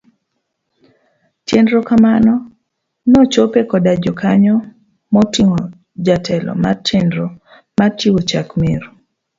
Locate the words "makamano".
1.81-2.33